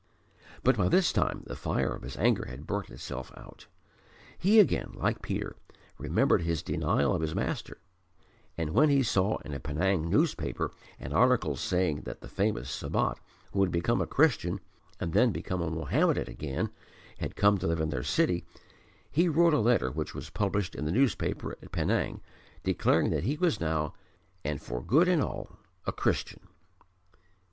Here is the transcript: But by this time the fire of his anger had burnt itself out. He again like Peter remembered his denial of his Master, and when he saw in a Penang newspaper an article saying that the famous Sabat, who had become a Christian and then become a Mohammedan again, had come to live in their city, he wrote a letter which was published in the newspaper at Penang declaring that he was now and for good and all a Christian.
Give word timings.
But 0.63 0.75
by 0.77 0.89
this 0.89 1.13
time 1.13 1.43
the 1.45 1.55
fire 1.55 1.93
of 1.93 2.01
his 2.01 2.17
anger 2.17 2.45
had 2.45 2.65
burnt 2.65 2.89
itself 2.89 3.31
out. 3.37 3.67
He 4.35 4.59
again 4.59 4.93
like 4.95 5.21
Peter 5.21 5.55
remembered 5.99 6.41
his 6.41 6.63
denial 6.63 7.13
of 7.13 7.21
his 7.21 7.35
Master, 7.35 7.77
and 8.57 8.71
when 8.71 8.89
he 8.89 9.03
saw 9.03 9.37
in 9.45 9.53
a 9.53 9.59
Penang 9.59 10.09
newspaper 10.09 10.71
an 10.99 11.13
article 11.13 11.55
saying 11.55 12.01
that 12.01 12.19
the 12.21 12.27
famous 12.27 12.67
Sabat, 12.71 13.19
who 13.51 13.61
had 13.61 13.69
become 13.71 14.01
a 14.01 14.07
Christian 14.07 14.59
and 14.99 15.13
then 15.13 15.31
become 15.31 15.61
a 15.61 15.69
Mohammedan 15.69 16.27
again, 16.27 16.71
had 17.19 17.35
come 17.35 17.59
to 17.59 17.67
live 17.67 17.79
in 17.79 17.89
their 17.91 18.01
city, 18.01 18.43
he 19.11 19.29
wrote 19.29 19.53
a 19.53 19.59
letter 19.59 19.91
which 19.91 20.15
was 20.15 20.31
published 20.31 20.73
in 20.73 20.85
the 20.85 20.91
newspaper 20.91 21.51
at 21.61 21.71
Penang 21.71 22.21
declaring 22.63 23.11
that 23.11 23.23
he 23.25 23.37
was 23.37 23.59
now 23.59 23.93
and 24.43 24.59
for 24.63 24.81
good 24.81 25.07
and 25.07 25.21
all 25.21 25.59
a 25.85 25.91
Christian. 25.91 26.39